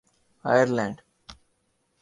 Ireland 0.45 0.97